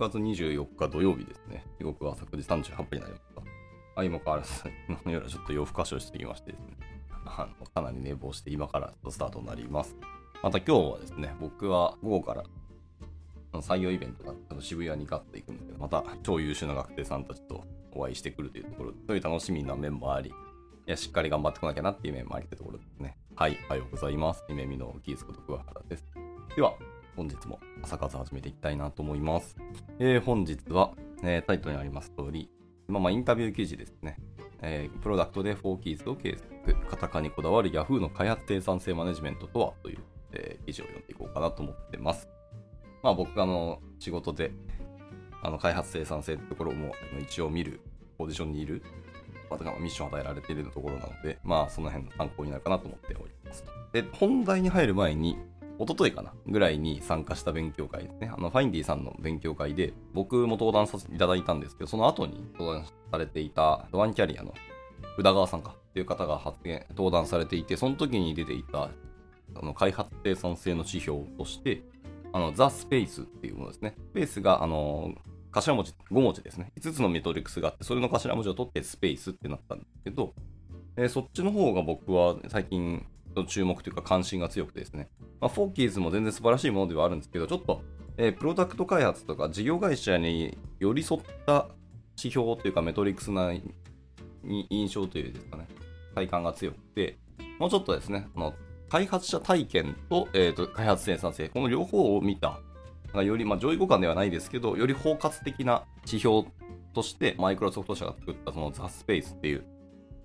[0.00, 1.64] 月24日土曜日ですね。
[1.78, 3.42] 時刻は昨日38分になりました。
[3.96, 6.76] あ、今から昨日の夜はちょっと夜更かしをしてきましてですね。
[7.26, 9.94] あのかなり寝坊して今からちょっとスタートになります。
[10.42, 12.44] また今日はですね、僕は午後から
[13.60, 20.32] 採用イベントが渋谷にガッと行くんですけど、また超優秀な学生さんたちとお会いしてくるというところ、そういう楽しみな面もあり、い
[20.86, 23.18] や、しっかり頑張ってこなきゃなっていう面もありというところですね。
[23.34, 24.44] はい、おはようございます。
[24.48, 26.04] 夢見のキースこと桑原です。
[26.56, 26.74] では、
[27.16, 29.56] 本日も朝活始めていきたいなと思います。
[29.98, 30.92] えー、本日は、
[31.22, 32.50] えー、タイトルにあります通り、
[32.88, 34.16] まあ、まあインタビュー記事ですね。
[34.62, 36.32] えー、プロダクトで4キーズを計
[36.64, 39.98] 測、カタカにこだわる Yahoo の開発生産性マネジメントとはという、
[40.32, 42.28] えー、記事を読んでいこうかなと思ってます。
[43.02, 44.52] まあ僕があの仕事で
[45.42, 47.80] あの開発生産性ってところも一応見る
[48.18, 48.82] ポジションにいる
[49.50, 53.64] まあ、ミッション与えられているところなので、まあ、その辺の参考になるかなと思っております。
[53.92, 55.36] で、本題に入る前に、
[55.80, 58.30] 一昨日かなぐらいに参加した勉強会ですね。
[58.30, 64.52] あの、ファインディさんの勉強会で、僕も登壇させていただいたんですけど、その後に登壇されていたドワンキャリアの
[65.16, 68.90] 宇田川さんかっていう方が発言、登壇されていて、その時に出ていた、
[69.54, 71.82] あの、開発生産性の指標として、
[72.34, 73.94] あの、ザ・スペースっていうものですね。
[74.10, 75.14] スペースが、あの、
[75.50, 76.72] 頭文字、5文字ですね。
[76.78, 80.34] 5つのメトリックスがあって、それの頭文字を取ってスペースってなったんですけど、
[80.96, 83.04] えー、そっちの方が僕は最近
[83.36, 85.08] の注目というか関心が強くてですね、
[85.40, 87.82] まあ、フォーキーズも全然素晴らしいものではあるんですけど、ちょっと、
[88.16, 91.68] えー、プロダクト開発とか事業会社に寄り添った
[92.18, 93.52] 指標というかメトリックスな
[94.44, 95.68] 印象というですかね、
[96.14, 97.18] 体感が強くて、
[97.58, 98.54] もうちょっとですね、あの
[98.88, 102.58] 開発者体験と,、えーと、開発生産性、この両方を見た、
[103.14, 106.48] より、まあ、上位互換ではないですけど、より包括的な指標
[106.92, 109.64] として、マイクロソフト社が作ったそのザ・スペースっていう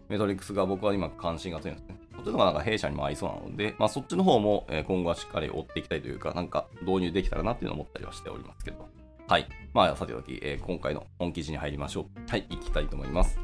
[0.09, 2.00] メトリックスが僕は今関心が強いんですね。
[2.26, 8.88] そっちのがなんか弊社にも合いそうなので、まあそっちの方も今後はしっかり追っていきたいというか、なんか導入できたらなっていうのを思ったりはしておりますけど。
[9.28, 9.48] はい。
[9.73, 12.30] まあさておき、えー、今回の本記事に入りましょう。
[12.30, 13.40] はい、行きたいと思います。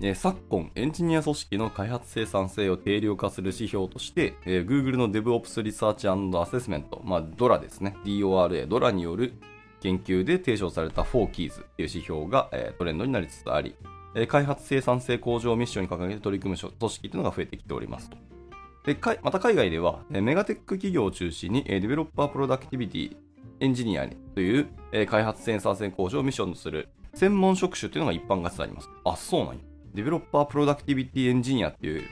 [0.00, 9.34] え昨今、エンジニア組織の開発生産性を定量化する指標として、えー、Google の DevOps Research and Assessment、まあ、DORA ですね、DORA、DORA による
[9.80, 13.76] 研究で提唱された4 Keys という指標が、えー、トレンドになりつつあり、
[14.14, 18.16] え開発生産性向上ミッションに掲げて取り組む組織というのが増えてきておりますと。
[18.84, 24.66] でまた海外では、メガテック企業を中心に、 Developer Productivity Engineer という、
[25.06, 28.90] 開発生産性向上をミッションとする専門職種というのが一般化してあります。
[29.04, 29.60] あ、そうなんや。
[29.94, 32.02] Developer Productivity Engineer っていう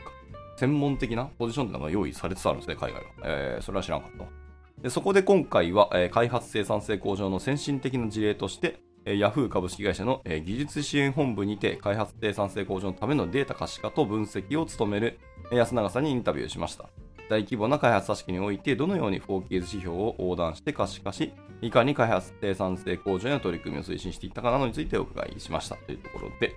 [0.59, 3.11] 専門的なポジションというのが用意されてたんですね、海外は。
[3.25, 4.83] えー、それは知らなかった。
[4.83, 15.19] でそこで今回は、え、開発生産性向上の先進的な事例として、ヤフー株式会社の技術支援本部にて開発生産性向上のためのデータ可視化と分析を務める
[15.53, 16.91] 安永さんにインタビューしました。
[17.31, 26.57] 大規模な開発組織においてどのように 4Ks 指標を横断して可視化し、いかに開発生産性向上への取り組みを推進していったかなどについてお伺いしましたというところで、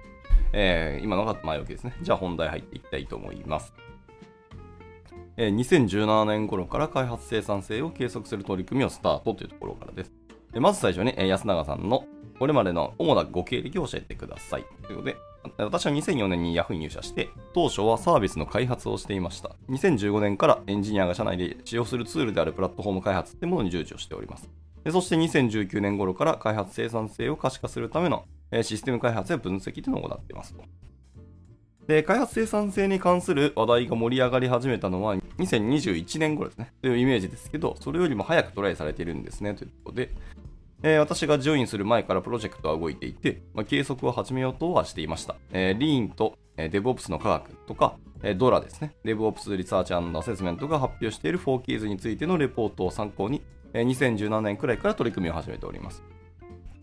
[0.51, 1.95] えー、今のが前置きですね。
[2.01, 3.73] じゃあ本題入っていきたいと思います。
[5.37, 10.11] えー、2017年頃から開発生産性を計測する取り組みをスタートというところからです。
[10.51, 12.05] でまず最初に、安永さんの
[12.39, 14.65] これまでの主なご経歴を教えてください。
[14.83, 15.17] ということで、
[15.57, 19.55] 私は2004年に Yahoo に入社して、当初はサービスの開発をしていました。
[19.69, 24.49] 2015年からエンジニアが社内で使用するツールであるプラットフォーム開発ってものに従事をしております。
[24.83, 28.25] でそして2019年頃から開発生産性を可視化するための
[28.63, 30.63] システム開発や分析というのを行っていますと。
[31.87, 36.71] で、開発生産性に関する話題が盛り上がり始めたのは2021年頃ですね。
[36.81, 39.53] というイメージですけど、それよりも早くトライされているんですね。
[39.53, 40.13] ということで、
[40.83, 45.37] えー、私がジョインする前からプロジェクトは動いていて、まあ、計測を始めようとはしていました。
[45.51, 48.93] えー、リーンと、えー、DevOps の科学とか、えー、ドラですね。
[49.05, 53.41] DevOps Research and Assessment が発表している 4Keys についてのレポートを参考に、
[53.73, 56.03] えー、2017年くらいから取り組みを始めております。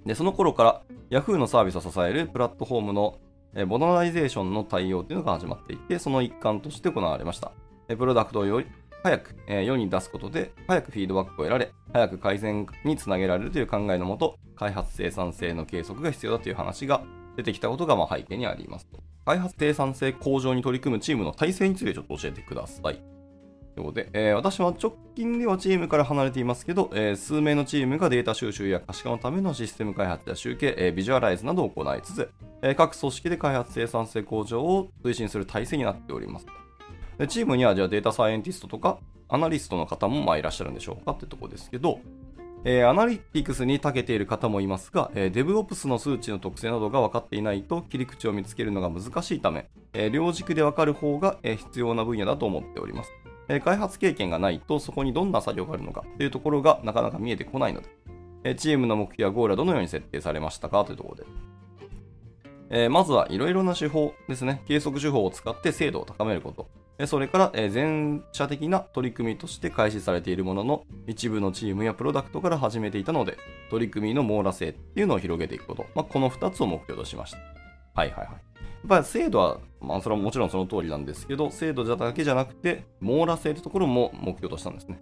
[0.06, 3.19] で、その頃から Yahoo のサービスを支えるプラットフォームの
[3.55, 7.53] えモダナイゼーションの対応というのが始まっていて、その一環として行われました。
[7.89, 8.66] プロダクトをより
[9.02, 17.02] 早く、え世に出すことで、早くフィードバックを得られ、早く改善につなげられるという考えのもと、開発生産性の計測が必要だという話が
[17.36, 18.86] 出てきたことがま背景にあります。
[19.24, 23.02] 開発生産性向上に取り組むチームの体制についてちょっと教えてください。
[23.74, 32.30] ということで、えー、私は直近ではチームから離れていますけど、えー、数名のチームがデータ収集や可視化のためのシステム開発や集計、えー、ビジュアライズなどを行いつつ、
[32.62, 36.47] え各組織で開発生産性向上を推進する体制になっております。
[37.21, 42.01] でチームにはじゃあデータサイエンティストとかアナリストの方もまあいらっしゃるんでしょうかってとこですけど、
[42.65, 53.13] えー、アナリティクスに長けている方もいますが、えー、DevOps の数値の特性などが分かっていないと切り口を見つけるのが難しいため、えー、両軸で分かる方が、え、必要な分野だと思っております、
[53.49, 53.61] えー。
[53.61, 57.89] 開発経験がないとそこにどんな作業があるのかというところがなかなか見えてこないので、
[58.45, 61.25] えチームの目標やゴールはどのように設定されましたかというところで。
[62.71, 64.63] えー、まずはいろいろな手法ですね。
[64.67, 66.71] 計測手法を使って精度を高めること。
[67.06, 73.38] それから、え全社的な取り組みとして開始されているものの、一部のチームやプロダクトから始めていたので、
[73.70, 75.86] 取り組みの網羅性っていうのを広げていくこと。
[75.94, 77.38] まあ、この2つを目標としました。
[77.94, 78.26] はいはいはい。
[78.26, 85.00] やっぱり精度は、まあ、それはもちろんその通りなんですけど、精度だけじゃなくて、網羅性というところも目標としたんですね。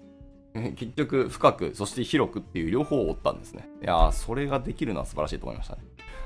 [0.77, 3.69] 結局、深く、そして広くっていう両方を追ったんですね。
[3.83, 5.83] いやー、それができるのは素晴らしいと思いましたね。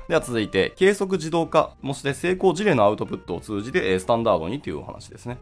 [0.07, 5.37] では続いて、計測自動化、もして成功事例のアウトプットを通じて、スタンダードにというお話ですね。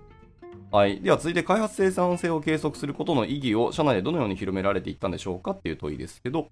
[0.71, 1.01] はい。
[1.01, 6.47] では続いて、開発生産性を計測することの意義を社内でどのように広められていったんでしょうかっていう問いですけど、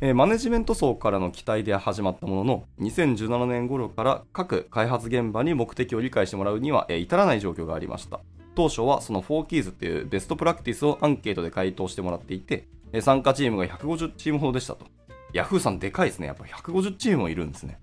[0.00, 8.20] えー、マネジメント層からの期待で始まったものの、2017年頃から各開発現場に目的を理解してもらうには、えー、至らない状況がありました。
[8.54, 12.66] 当初はその4キーズっていうベストプラクティスをアンケートで回答してもらっていて、
[13.00, 14.86] 参加チームが150チームほどでしたと。
[15.32, 16.26] ヤフーさんでかいですね。
[16.26, 17.78] やっぱ150チームもいるんですね。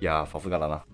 [0.00, 0.84] いやー、さすがだな。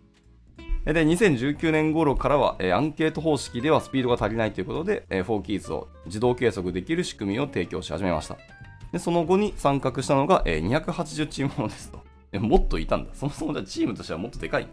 [0.92, 8.36] で、2019年頃からは、えー、アンケート方式ではスピードが足りないということで、えー、4キーズを自動計測できる仕組みを提供し始めました。
[8.92, 12.04] で、その後に参画したのが、えー、280チームほどですと。
[12.38, 13.10] もっといたんだ。
[13.16, 14.68] そもそもチームとしてはもっとでかい。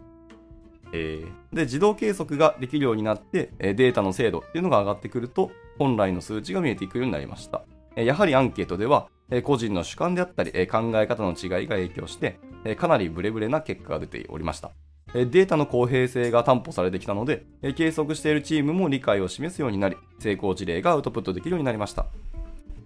[0.92, 7.62] えー、で、自動計測ができるようになって、データの精度っていうのが上がってくると、本来の数値が見えていくようになりました。
[7.96, 9.08] やはりアンケートでは、
[9.42, 12.38] 個人の主観であったり、考え方の違いが影響して、
[12.76, 14.72] かなりブレブレな結果が出ておりました。
[15.14, 17.44] データの公平性が担保されてきたので、
[17.76, 22.06] 計測しているチームも理解を示すようになり、成功事例がアウトプットできるようになりました。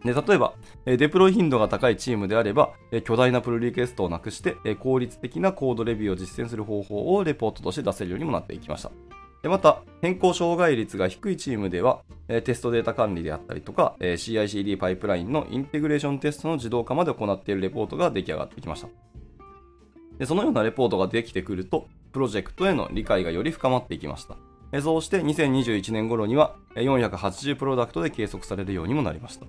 [0.04, 2.72] で例えば、デプロイ頻度が高いチームであれば、
[3.04, 8.90] 巨大なプルリクエストをなくして、効率的なコードレビューを実践する方法をレポートとして出せるようにもなっていきました。
[9.42, 12.02] でまた、変更障害率が低いチームでは、
[12.44, 18.88] テストデータ管理であったりとか、CI/CD パイプラインのインテグレーションテストの自動化まで行っているレポートが出来上がってきました。
[20.18, 24.36] でそのようなレポートができてくると、プロジェクトへの理解がより深まっていきました。
[24.80, 29.46] そうして2021年頃には480プロダクトで計測されるようにもなりました。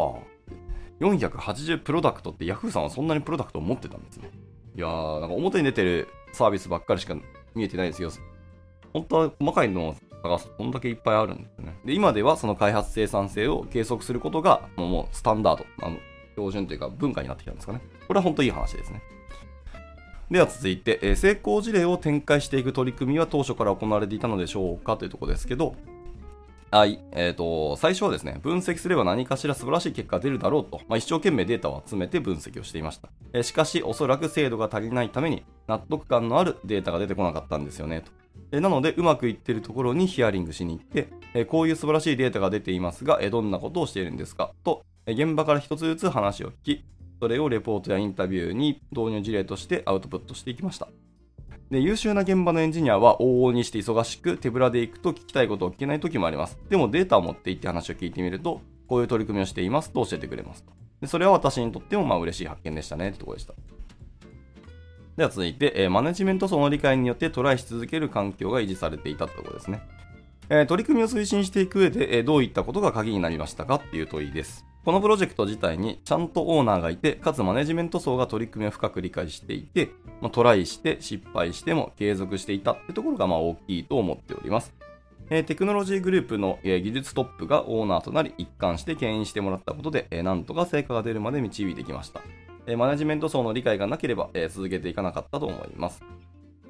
[0.00, 0.34] はあ。
[1.00, 4.30] 480プロダクトって Yahoo さんはそんなにプロダクトを持ってたんですね。
[4.76, 7.16] いやー、なんか表に出てるサービスばっかりしか
[7.54, 8.10] 見えてないですよ。
[8.92, 11.76] 本当は細かいのを探すとこんだけいっぱいあるんですね。
[11.84, 15.98] で、今ではその開発生産性を計測することがもうもうスタンダード、あの
[16.32, 17.80] 標準というか文化になってきたんですかね。
[18.06, 19.02] これは本当いい話ですね。
[20.34, 25.76] では続いて、え、成功事例を展開していく取り組みは当初から行われていたのでしょうかというところですけど、
[26.72, 26.98] はい。
[27.12, 33.10] え、ー、と、最初はですね、分析すれば何かしら素晴らしい結果が出るだろうと、まあ、一生懸命データを集めて分析をしていました。
[33.32, 38.10] えー、しかし、おそらく精度が足りないために、納得感のあるデータが出てこなかったんですよね、と。
[38.50, 46.84] えー、なので、うまくいってるところにヒアリングしに行って、えこういう素晴らしいデータが出ていますが、えどんなことをしているんですかと、え現場から一つずつ話を聞き、
[47.20, 50.88] それをレポートやインタビューに導入事例としてアウトプットしていきました。
[51.70, 56.58] で優秀な現場のエンジニアは往々にして忙しく手ぶらで行くと聞きたいことを聞けない時もあります。
[56.68, 60.64] でもデータを持って行って話を聞いてみると、こういう取り組みをしていますと教えてくれます。
[61.00, 63.54] でそれは私にとってもまあ嬉しい発見でしたねってところでした。
[65.16, 69.80] では続いて、え、マネジメント層の理解によってトライし続ける環境が維持されていたということですね。
[70.50, 74.66] え、取り組みを推進していく上で、え、どういったことが鍵になりましたかっていう問いです。
[74.84, 84.74] このプロジェクト自体にちゃんとオーナーがいて、かつマネジメント層が取り組みを深く理解していて、まあ、トライして失敗しても継続していたってところがまあ大きいと思っております。
[85.30, 92.20] えー、テクノロジーグループの、えー、技術トップがオーナーとなり一貫して牽引してもらったことで、えー、なんとか成果が出るまで導いてきました。
[92.66, 96.02] えマネジメント層の理解がなければ、え続けていかなかったと思います。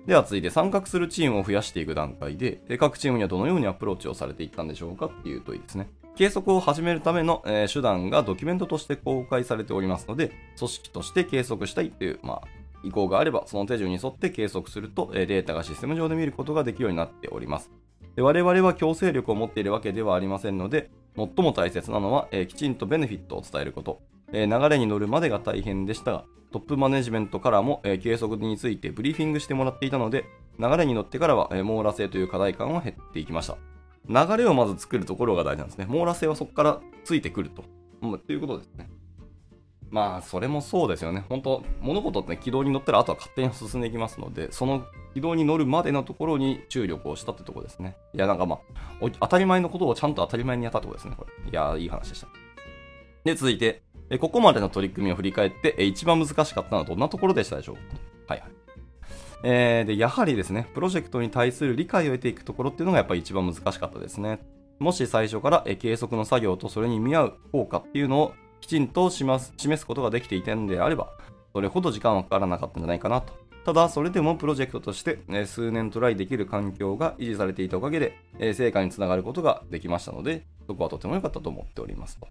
[0.07, 5.89] では続いて参画するチームを増やしていく段階で、各チームにはどのようにアプローチをされていったんでしょうかっていう問いですね。
[6.17, 12.49] 計測を始めるための、えー、手段がドキュメントとして公開されておりますので、組織として計測したいという、まあ、
[12.85, 17.71] 意向があれば、その手順に沿って計測すると、えー、データがシステム上で見ることができるようになっております。
[18.15, 24.01] で我々は強制力を持っているわけではありませんので、最も大切なのは、えー、きちんとベネフィットを伝えること、
[24.33, 30.25] え流れに乗るまでが大変でしたが、トップマネジメントからも、え計測についてブリーフィングしてもらっていたので、
[30.59, 33.57] 流れに乗ってからは、え網羅性という課題感は減っていきました。
[34.09, 35.87] 流れをまず作るところが大事なんですね。
[35.89, 37.65] 網羅性はそこからついてくると。
[38.03, 38.91] うん、いうことですね。
[39.91, 41.25] まあ、それもそうですよね。
[41.29, 44.85] 本当物事って、ね、軌道に乗ったら、あとは勝手に進んでいきますので、その
[45.15, 47.97] 軌道に乗るまでのところに注力をしたってとこですね。
[48.13, 48.59] いや、なんかま
[49.01, 51.51] あ、当たり前のことをちゃんと当たり前にやったってことですね、これ。
[51.51, 52.27] いや、いい話でした。
[53.23, 53.83] で、続いて、
[54.21, 58.35] ここまでの取り組みを振り返って、一番難しかったのはどんなところでしたでしょうか？
[58.35, 58.51] はいはい。
[59.47, 64.41] えー、で、やはりですね、プロジェクトに対する理解を得ていくところっていうのがやっぱり一番難しかったですね。
[64.79, 71.13] もし最初から計測の作業とそれに見合う効果っていうのをきちんとします示すことができていたのであれば、
[71.53, 73.35] それほど時間はかからなかったんじゃないかなと。
[73.67, 82.29] ただ、それでもプロジェクトとして、え数年トライできる環境が維持されていたおかげで、え成果につながることができましたので、そこはとても良かったと思っておりますと。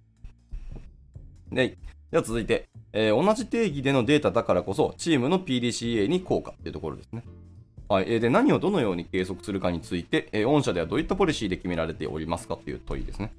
[1.52, 1.78] で、
[2.12, 7.24] では続いて、えー、同じ定義でのデータだからこそ、チームの PDCA に効果っていうところですね。
[7.90, 13.34] はい、で何をどのように計測するかについて、えー、御社ではどういったポリシーで決められておりますかという問いですね。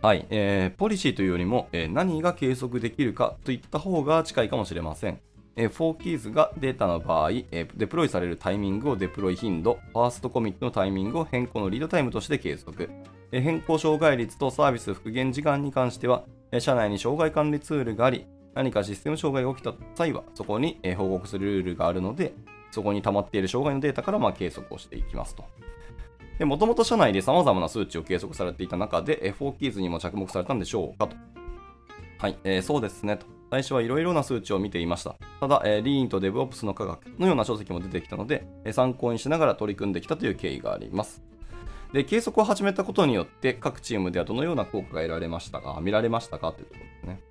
[0.00, 5.20] はい、えー、ポリシーというよりも、えー、何が計測できるかといった方が近いかもしれません。
[5.56, 12.88] えー、 Four Keys がデータの場合、えー、デプロイされるタイミングをデプロイ頻度、 first commit のタイミングを変更のリードタイムとして計測。
[13.32, 16.24] 変更障害率とサービス復元時間に関しては、
[16.58, 22.32] 社内に障害管理ツールがあり、何かシステム障害が起きた際は、そこに、報告するルールがあるので、
[22.72, 25.44] そこに溜まっている障害のデータからまあ計測をしていきますと。
[26.44, 31.16] もともと社内で様々な数値を計測されていた中で、4キーズにも着目されたんでしょうかと。
[32.18, 33.26] はい、えー、そうですねと。
[33.50, 35.16] 最初はいろいろな数値を見ていました。
[35.40, 41.22] ただ、えー、リーンと DevOps の科学のような書籍も出てきたので、え、参考にしながら取り組んできたという経緯があります。
[41.92, 47.22] で、計測を始めたことによって、各チームではどのような効果が得られましたか、見られましたかというところですね。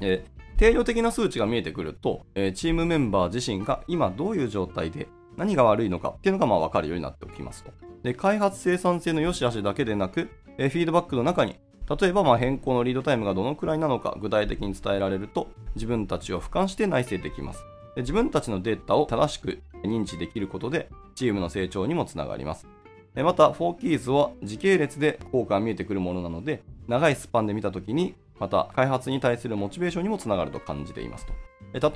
[0.00, 0.24] え、
[0.56, 7.70] 定量的な数値が見えてくると、え、チームメンバー自身が今どういう状態で何が悪いのかっていうのがまあ分かるようになっておきますと。
[8.02, 11.56] で、開発生産性の良し悪しだけでなく、え、フィードバックの中に
[11.98, 17.64] 例えばま変更のリードタイムがどのくらいなのか具体的に伝えられると自分たちを俯瞰して内省できます
[17.96, 22.68] で自分たちのデータを正しく認知できることでチームの成長にもつながります
[23.14, 31.32] また 4keys は時系列で効果が見えてくるものなので長いスパンで見たときにまた開発に対するモチベーションにもつながると感じていますと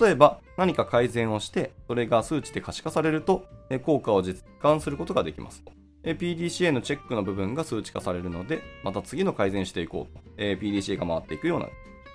[0.04, 3.46] 例えば何か改善をしてそれが数値で可視化されると
[3.84, 5.72] 効果を実感することができますと
[6.12, 11.68] PDCA のチェックの部分が数値化されるので、また次の改善していこうと、PDCA が回っていくような、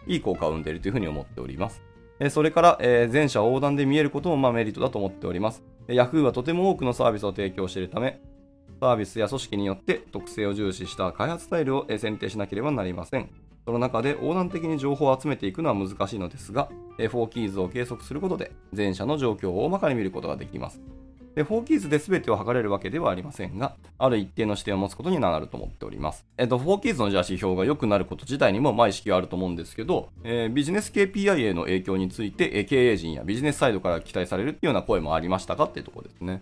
[0.05, 1.81] いい効果を生んでいるというふうに思っております。
[2.29, 5.63] それから、全社横断で見えることもメリットだと思っております。
[5.87, 8.21] Yahoo はとても多くのサービスを提供しているため、
[8.79, 13.29] サービスや組織によって特性を重視した開発スタイルを選定しなければなりません。
[13.65, 20.81] その中で横断的に情報を集めていくのは難しいのですが、4キーズを計測することで全社の状況を大まかに見ることができます。
[21.35, 26.25] で、4キーズで全てを測れるわけではありませんが、ある一定の視点を持つことになると思っております。
[26.37, 36.41] えっと、4キーズのじゃあ指標が良くなること自体にも、まあ意識はあると思うんですけど、えー、ビジネス KPI への影響について、え、経営陣やビジネスサイドから期待されるっていうような声もありましたかっていうところですね。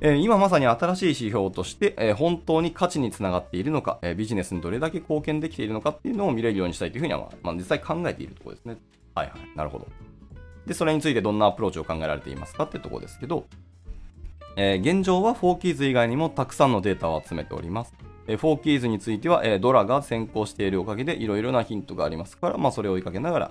[0.00, 8.76] 今まさに新しい指標として、本当に価値につながっているのか、ビジネスにどれだけ貢献できているのかっていうのを見れるようにしたいというふうには、まあ、実際考えているところですね。
[9.14, 9.56] はいはい。
[9.56, 9.88] なるほど。
[10.66, 13.46] で、それについてどんなアプローチを考えられていますかってところですけど、
[14.56, 17.94] え、現状は 4keys 以外にもたくさんのデータを集めております。
[18.26, 23.50] えー、4keys については、え、ドラが先行しているおかげでいろいろなヒントがありますから、まあ、それを追いかけながら、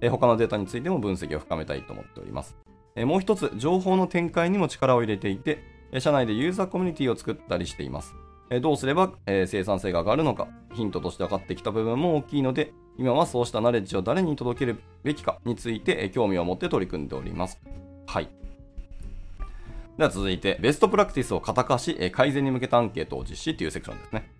[0.00, 2.56] え、他のデータについても分析を深めたいと思っております。
[2.94, 8.14] え、もう一つ、情報の展開にも力を入れていて、社内でユーザーコミュニティを作ったりしています。
[8.60, 17.60] どうすれば、生産性が上がるのか、ヒントとして分かってきた部分も大きいので、今はそうしたナレッジを誰に届けるべきかについて、興味を持って取り組んでおります。
[18.06, 18.28] はい。
[19.96, 24.30] では続いて、ベストプラクティスを型化し、改善に向けたアンケートを実施というセクションですね。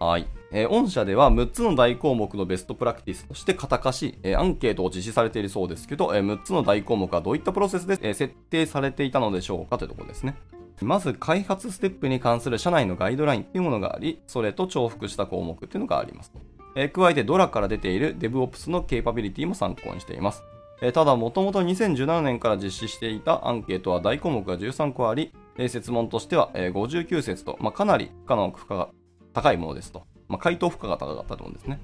[0.00, 0.26] はい。
[0.52, 10.36] えー、御社では6つの大項目のベストプラクティスとして型化し、えー、アンケートを実施されているそうですけど、えー、6つの大項目はどういったプロセスで、え設定されていたのでしょうかというところですね。
[10.84, 16.32] まず、開発ステップに関する社内のガイドラインというものがあり、それと重複した項目というのがあります。
[16.74, 20.42] え加えて、ドラから出ている DevOps のケーパビリティも参考にしています。
[20.80, 28.88] えただ、もともと2017年から実施していたアンケートは大項目が13個あり、え説問としては、え59節と、まあ、かなり負荷の負荷が
[29.32, 30.06] 高いものですと。
[30.28, 31.80] まあ、回答負荷が高かったと思うんですね。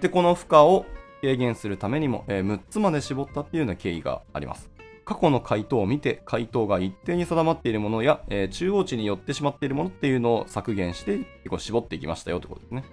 [0.00, 0.86] で、この負荷を
[1.20, 4.77] 軽減するためにも、え6つまで絞ったっていうような経緯があります。
[5.08, 12.84] 過去の回答を見て、回答が一定に定まっているものや、えー、中央値に寄ってしまっているものっていうのを削減して、結構絞っていきましたよということですね。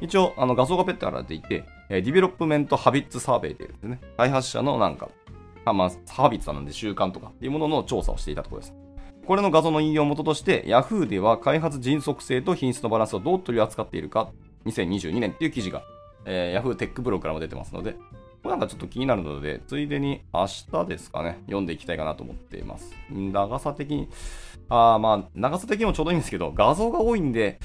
[0.00, 5.08] 一応、あの画像がペッと貼られていて、えー、 Development Habits Survey というですね、開発者のなんか、
[5.64, 8.74] あまあ、 Habits なので習慣とかっていうものの調査をしていたところです。
[9.26, 14.30] これの画像の引用元として、Yahoo では開発迅速性と品質のバランスをどう取り扱っているか、
[14.66, 15.82] 2022年っていう記事が、
[16.26, 17.96] えー、Yahoo テックブログからも出てますので、
[18.44, 22.92] なんかちょっと気になるので、ついでに明日ですかね、読んでいきたいかなと思っています。
[23.10, 24.08] 長さ的に、
[24.68, 27.58] あまあ、長さ的にもちょうどいいんですけど、画像が多いんで、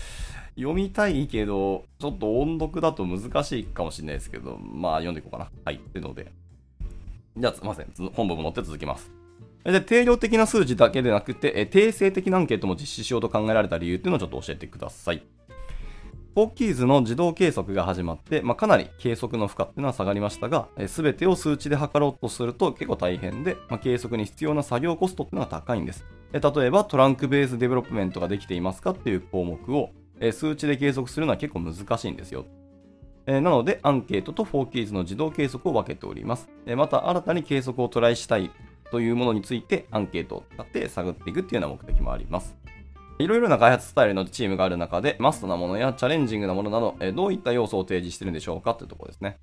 [0.56, 5.50] 読みたいけど、ちょっと音読だと難しいかもしれないですけど、まあ読んでいこうかな。
[5.63, 5.80] はい。
[5.80, 6.32] というので。
[7.38, 7.88] じゃあ、すみません。
[8.13, 9.12] 本文も載って続きます。
[9.63, 15.24] で、定量的な数字だけでなくて、定性的なアンケートも実施しようと考えられた理由っていうのをちょっと教えてください。
[16.34, 26.06] Four Keys の自動計測が始まって、まあ、かなり計測の負荷っていうのは下がりましたが、すべてを数値で測ろうとすると結構大変で、まあ、計測に必要な作業コストっていうのが高いんです。
[26.32, 29.90] 例えば trunk-based development ができていますかっていう項目を
[30.32, 32.46] 数値で計測するのは結構難しいんですよ。
[33.26, 36.50] なので、アンケートと Four Keys の自動計測を分けております。
[36.78, 38.52] また、新たに計測をトライしたい
[38.92, 42.56] というものについてアンケートを使って探っていくっていうような目的もあります。
[43.22, 49.38] いろいろな開発スタイルのチームがある中で、マストなものやチャレンジングなものなど、どういった要素を提示してるんでしょうかというところですね。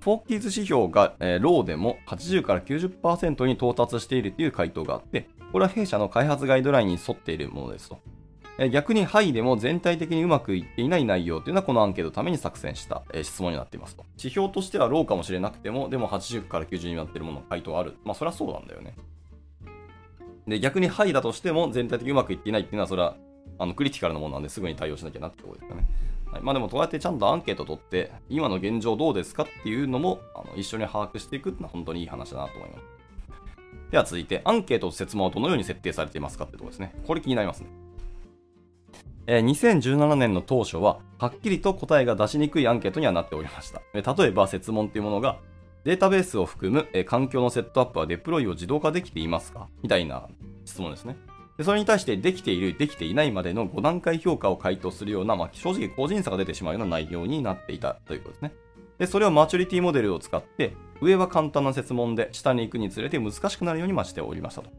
[0.00, 7.98] Four Keys 指標が、えー、ローでも80から90%に到達しているという回答があって、これは弊社の開発ガイドラインに沿っているものですと。
[8.60, 14.04] え逆にハイでも全体的にうまくいっていない内容というのはこのアンケートのために作成した、え質問になっていますと。
[14.18, 17.96] 指標としてはローかもしれなくても、でも80から90になっているものの回答がある。
[18.04, 18.94] まあそれはそうなんだよね。
[20.48, 23.16] で、逆にハイだとしても全体的にうまくいっていないっていうのはそれは
[23.58, 25.86] あのクリティカルなものなんですぐに対応しなきゃなってころですかね。
[26.32, 32.82] はい、まあでも、どうやってちゃんとアンケート取って、今の現状どうですかっていうのもあの一緒に把握していくっていうのは本当にいい話だなと思います。
[33.90, 36.94] では続いて、アンケートと説問はどのように設定されていますかってところですね。
[37.06, 37.68] これ気になりますね。
[39.26, 43.82] えー、2017年の当初は、はっきりと答えが出しにくいアンケートにはなっておりました。
[43.92, 45.38] 例えば、説問っていうものが、
[45.88, 49.68] データベースを含む、え、環境のセットアップはデプロイを自動化できていますか？
[49.82, 50.28] みたいな
[50.66, 51.16] 質問ですね。
[51.56, 58.52] でそれに対してできている、できていないまでの5段階評価を回答するような、まあ、正直個人差が出てしまうような内容になっていたということですね。
[58.98, 64.70] で、それをマチュリティモデルを使って、上は簡単な設問で、下に行くにつれて難しくなるようにしておりましたと。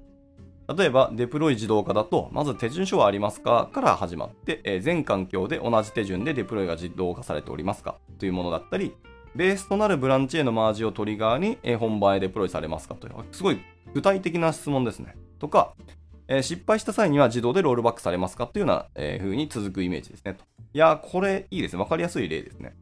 [0.77, 8.93] 例えば、デプロイ自動化だと、まず手順書はありますかから始まって、え全環境で同じ手順でデプロイが自動化されておりますかというものだったり、
[9.35, 13.59] ベースとなるブランチへのマージをトリガーに、本番へデプロイされますかという、すごい
[13.93, 15.15] 具体的な質問ですね。
[15.39, 15.73] とか、
[16.27, 20.35] え失敗した際には自動でロールバックされますかというような、えー、風に続くイメージですね。
[20.35, 20.43] と
[20.73, 21.79] いやこれいいですね。
[21.79, 22.75] わかりやすい例ですね。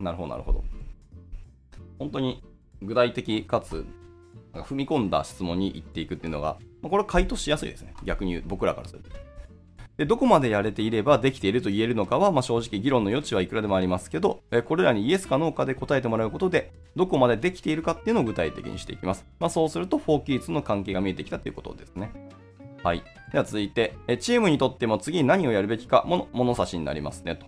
[0.00, 0.64] なるほど、なるほど。
[1.98, 2.42] 本当に
[2.82, 3.86] 具体的かつ、
[4.52, 7.94] 踏み込んだ質問に行っていくっていうのが、ま、これは回答しやすいですね。
[8.04, 9.10] 逆に僕らからすると。
[9.98, 19.26] で、どこまでやれていればできていると言えるのかは、まあ、正直議論の余地はいくらでもありますけど、えこれらにイエスかノーかで答えてもらうことで、どこまでできているかっていうのを具体的にしていきます。
[19.40, 22.12] まあ、そうすると、4キーツの関係が見えてきたということですね。
[22.84, 23.02] はい。
[23.32, 27.46] では続いて、えチームにとっても次に何をやるべきかもの物差しになりますねと。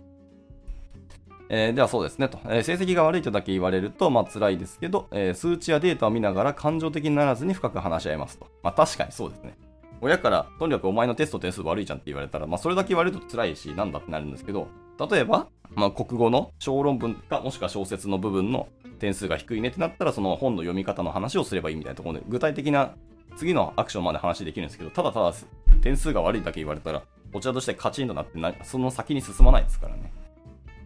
[1.53, 8.47] えー、ではそうですねと、えー、成績が悪いとだけ言われると、まあ辛いですけど、えー、数値やデータを見ながら感情的にならずに深く話し合いますと。
[8.61, 9.57] まあ確かにそうですね。
[10.01, 14.67] 親から、とにかくお前のテスト点数悪いじゃんって言われたら、まあそれだけ言われると辛いし、なんだってなるんですけど、
[15.09, 18.67] 例えば、まあ国語の小論文か、もしくは小説の部分の
[18.99, 22.95] 点数が低いねってなったら、その本の読み方の話をすればいいみたいなところで、具体的な
[23.35, 25.33] 次のアクションまで話できるんですけど、ただただ
[25.81, 30.11] 点数が悪いだけ言われたら、こちらとしてカチンとなってな、その先に進まないですからね。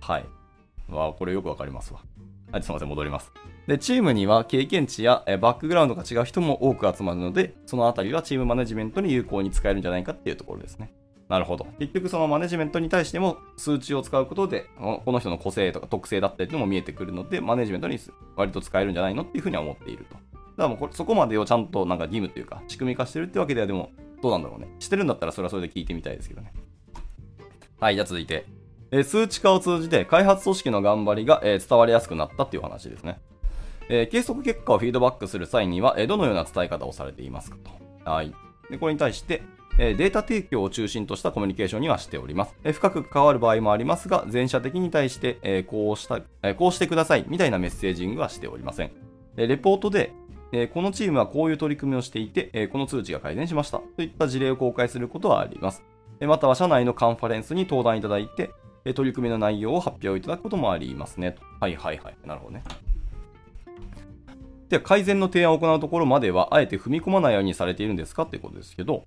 [0.01, 0.25] はい。
[0.89, 2.01] わあ、これよくわかりますわ。
[2.51, 3.31] はい、すいません、戻ります。
[3.67, 10.93] で、チームには経験値やバックグラウンドが違う人も多く集まるので、そのあたりはチームマネジメントに有効に使えるんじゃないかっていうところですね。
[11.27, 11.65] なるほど。
[11.79, 17.99] 結局そのマネジメントに対しても数値を使うことで、この人の個性とか特性だったりっていうのも見えてくるので、マネジメントに
[18.35, 20.13] 割と使えるんじゃないのっていうふうには思っていると。
[20.13, 20.23] だか
[20.57, 24.67] らもうこれそこまでをちゃんとなんか義務というか仕組み化してるってわけではでもどうなんだろうね。
[24.79, 26.53] してるんだったらそれはそれで聞いてみたいですけどね。
[27.79, 28.45] はい、じゃあ続いて。
[28.91, 33.19] え数値化を通じて開発組織の頑張りが、え伝わりやすくなったっていう話ですね。
[33.89, 37.57] え計測結果をフィードバックする際には、えどのような伝え方をされていますか
[38.03, 38.09] と。
[38.09, 38.33] はい。
[38.69, 39.43] で、これに対して、
[39.77, 42.55] えデータ提供を中心としたコミュニケーションにはしております。
[42.63, 48.91] え深く関わる場合もありますが、全社的に対して、えこうした、えこうしてくださいみたいなメッセージングはしておりません。
[49.35, 50.13] レポートで、
[50.51, 55.83] えこのチームはこういう取り組みをしていて、えこの通知が改善しましたといった事例を公開することはあります。
[56.21, 58.51] または社内のカンファレンスに登壇いただいて、
[58.93, 61.35] 取り組みの内容を発表いただくこともありますね。
[61.59, 62.17] はいはいはい。
[62.25, 62.63] なるほどね。
[64.69, 68.23] では、改善の提案を行うところまでは、あえて踏み込まないようにされているんですか？
[68.23, 69.05] っていうことですけど、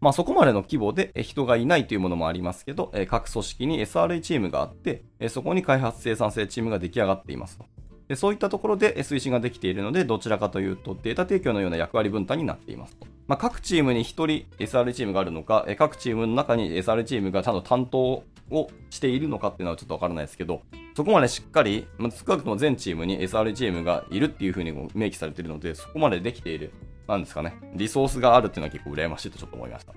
[0.00, 7.64] まあそこまでの規模で人がいないというものもありますけど、各組織に SRE チームがあって、そこに開発生産性チームが出来上がっていますと。
[8.08, 13.06] でそういったところで推進ができているので、どちらかというとデータ提供のような役割分担になっていますと。
[13.26, 14.26] まあ、各チームに1人
[14.58, 20.62] SR チームがあるのか、各チームの中に SR チームがちゃんと担当をしているのかっていうのはちょっとわからないですけど、
[20.96, 26.72] そこまでしっかり、まあ、少なくとも全チームに SR チームがいるっていうふうに明記されているので、そこまでできている、
[27.06, 29.92] なんですかね、リソースがあるっていうのは結構羨ましいとちょっと思いました。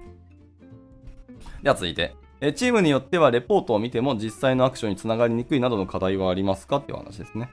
[1.63, 2.15] では続いて、
[2.55, 7.51] チームによってはレポートを見ても実際のアクションにつながりにくいなどの課題はありますかっていう話ですね。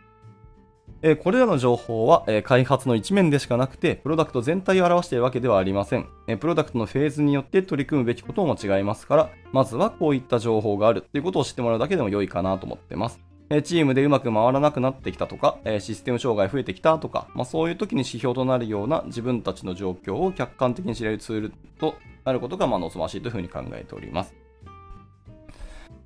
[1.01, 13.21] えこれらの情報は、え開発の一面でしかなくて、プロダクト全体を表しているわけではありません、えプロダクトのフェーズによって取り組むべきことも違いますから、まずはこういった情報があるということを知ってもらうだけでも良いかなと思ってます。
[13.51, 24.35] えチームでうまく回らなくなってきたとか、えシステム障害増えてきたとか、まあ、そういう時に指標となるような自分たちの状況を客観的に知れるツールとなることがまあ望ましいというふうに考えております。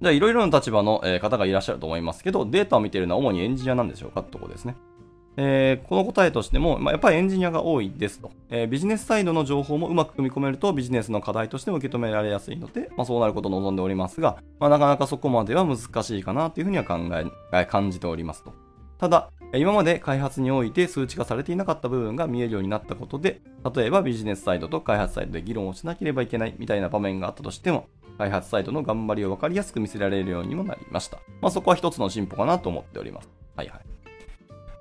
[0.03, 4.75] じゃあ、いろいろな立場の方がいらっしゃると思いますけど、データを見ているのは主にエンジニアなんでしょうかってところですね。
[5.37, 16.99] えー、この答えとしても、まあ、やっぱりエンジニアが多いですと、えー、ビジネスサイドの情報もうまく組み込めるとビジネスの課題としても受け止められやすいので、まあ、そうなることを望んでおりますが、まあ、なかなかそこまでは難しいかなというふうには考
[17.53, 18.53] え、感じておりますと。
[18.99, 23.41] ただ、今まで開発において数値化されていなかった部分が見えるようになったことで、
[23.75, 31.19] 例えばビジネスサイドと開発サイドで議論をしなければいけないみたいな場面があったとしても、開発サイトの頑張りを分かりやすく見せられるようにもなりました。
[31.41, 33.29] まあ、そこは一つの進歩かなと思っております。
[33.57, 33.81] はいはい。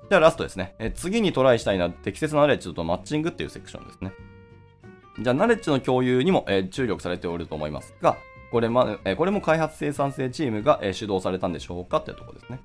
[0.08, 0.74] じゃあラストですね。
[0.78, 4.12] え次にトライしたいのは適切なナレッジとマッチングっていうセクションですね。
[5.20, 8.16] じゃあナレッジの共有にも、え注力されておると思いますが、
[8.50, 12.60] これ,、まえこれも開発生産性チームが、主導されたんでしょうかっていうところですね。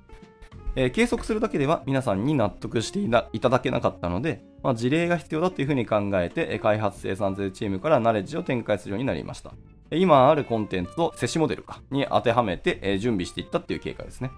[0.76, 3.00] え計測するだけでは皆さんに納得して
[3.32, 9.52] いただけなかったので、まあ、事例が必要だというふうに考えて、開発生産性チームからナレッジを展開するようになりました。
[9.90, 14.30] 今あるコンテンツを接種モデルかに当てはめて準備していったっていう経過ですね。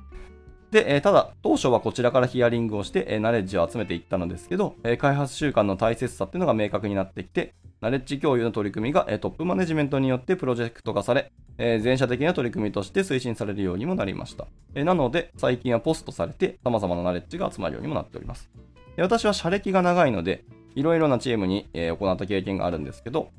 [0.71, 11.33] で、ただ、当初はこちらからヒアリングをして、ナレッジを集めていったのですけど、開発習慣の大切さっていうのが明確になってきて、ナレッジ共有の取り組みがトップマネジメントによってプロジェクト化され、
[11.83, 14.47] 全社的な取り組みとして推進されるようにもなりました。
[14.75, 18.51] なので、最近はポストされて、様々なナレッジが集まるようにもなっております。
[18.97, 20.45] 私は社歴が長いので、
[20.75, 23.31] いろいろなチームに行った経験があるんですけど、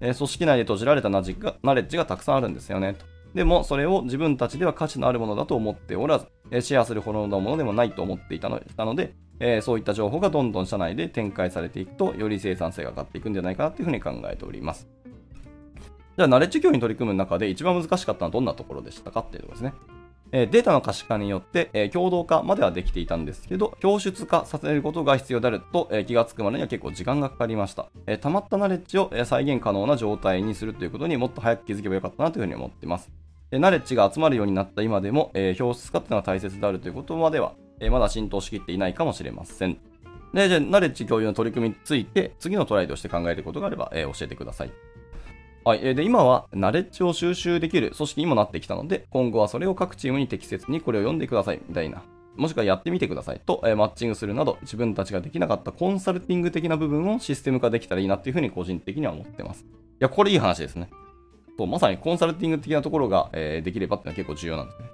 [0.00, 2.96] 組織内で閉じられたナレッジがたくさんあるんですよね。
[3.34, 14.88] でも、それを自分たちでは価値のあるものだと思っておらず、シェアするほどのものでもないと思っていたので、えそういった情報がどんどん社内で展開されていくと、より生産性が上がっていくんじゃないかなというふうに考えております。
[16.16, 19.74] じゃあ、ナレッジ共有に取り組む中で一番難しかったのはどんなところでしたかっていうところですね。
[20.32, 27.88] えデータの可視化によって、え共同化まではできていたんですけど、表出化させることが必要であると、え気がつくまでには結構時間がかかりました。
[28.06, 33.10] え溜まったナレッジを、え再現可能な状態にするということにもっと早く気づけばよかったなというふうに思っています。
[33.50, 39.78] えナレッジが集まるようになった今でも、え表出化っていうのは大切であるということまでは、えまだ浸透しきっていないかもしれません。
[40.32, 44.70] で、じゃあ、ナレッジ共有の取り組みについて、次のトライとして考えることがあれば、え教えてください。
[45.70, 45.94] はい。
[45.94, 52.02] で、今は、ナレッジを収集できる組織にもなってきたので、今後はそれを各チームに適切にこれを読んでください、みたいな。
[52.34, 59.62] もしくはやってみてくださいと、えマッチングするなど、自分たちができなかったコンサルティング的な部分をシステム化できたらいいなっていうふうに個人的には思ってます。
[59.62, 59.66] い
[60.00, 60.90] や、これいい話ですね。
[61.56, 64.88] そうまさにコンサルティング的なところが、えー、できればっていうのは結構重要なんですね。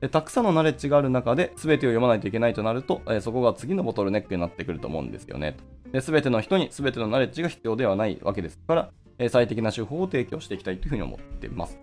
[0.00, 5.56] でたくさんのナレッジがある中で全てを読まないといけないとなると、え、そこが次のボトルネックになってくると思うんですよね。
[5.92, 11.78] で全ての人に全てのナレッジが必要ではないわけですから、え、最適な手法を提供していきたいというふうに思っています。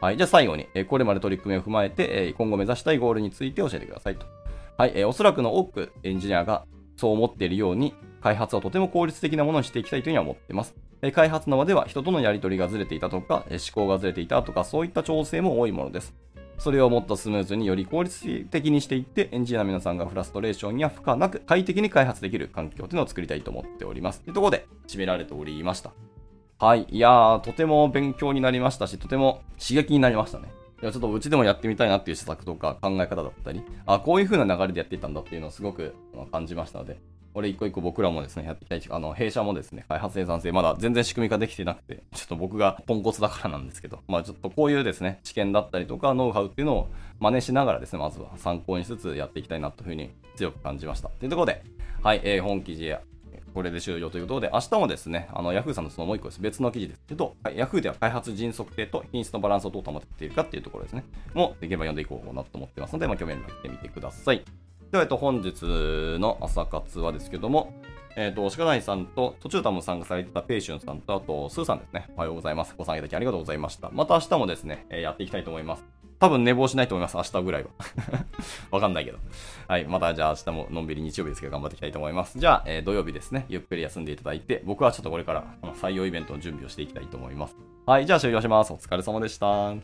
[0.00, 0.16] はい。
[0.16, 4.26] じゃあ最後に、え、これまで取り組みを踏まえて、え、今後目指したいゴールについて教えてくださいと。
[4.76, 4.92] はい。
[4.94, 6.64] え、おそらくの多くエンジニアが
[6.96, 10.74] そう思っているように、開発をとても効率的なものにしていきたいというふうには思っています。
[11.12, 16.14] 開発の場では人とのやり取りがずれていたとか、思考がずれていたとか、そういった調整も多いものです。
[16.58, 24.20] それをもっとスムーズにより効率的にしていって、エンジニアの皆さんがフラストレーションや負荷なく快適に開発できる環境というのを作りたいと思っております。
[24.20, 25.92] というところで、締められておりました。
[26.60, 26.86] はい。
[26.90, 30.52] いやー、とても勉強になりましたし、とても刺激になりましたね。
[30.82, 35.94] いや、ちょっとうちでもやってみたいなっていう施策とか考え方だったり、あ、こういう風な流れでやっていたんだっていうのをすごく
[36.30, 37.00] 感じましたので、
[37.32, 46.88] これ一個一個僕らもですね、やっていきたいしあの、弊社もですね、開発生産性まだ全然仕組み化できてなくて、ちょっと僕がポンコツだからなんですけど、まあちょっとこういうですね、知見だったりとか、ノウハウっていうのを
[47.20, 51.08] 真似しながらですね、まずは参考にしつつやっていきたいなというふうに強く感じました。
[51.08, 51.62] というところで、
[52.02, 53.00] はい、えー、本記事や
[53.54, 56.40] これで終了ということで、明日もですね、あの、Yahoo さんのそのもう一個です。
[56.40, 61.04] 別の記事ですけど、はい、Yahoo では開発迅速性と品質のバランスをどう保てているかっていうところですね。
[61.34, 64.44] もできれば読んでいこうかなと思ってますので、まあ、興味ある方はてみてください。
[64.90, 65.62] では、えっと、本日
[66.18, 67.72] の朝活はですけども、
[68.16, 72.10] えっ、と、鹿谷さんと、途中多分参加されてたペイシュンさんと、あと、スーさんですね。
[72.16, 72.74] おはようございます。
[72.76, 73.88] ご参加いただきありがとうございました。
[73.92, 75.99] また明日もですね、えー、やっていきたいと思います。
[76.20, 77.16] 多分寝坊しないと思います。
[77.16, 77.70] 明日ぐらいは。
[78.70, 79.18] わかんないけど。
[79.66, 79.86] はい。
[79.86, 82.38] またじゃあ明日ものんびり日曜日ですけど頑張っていきたいと思います。
[82.38, 83.46] じゃあ、えー、土曜日ですね。
[83.48, 87.56] ゆっくり休んでいただいて、僕はちょっとこれからこの採用イベントの準備をしていきたいと思います。
[87.86, 88.06] はい。
[88.06, 88.72] じゃあ終了します。
[88.72, 89.74] お疲れ様でした。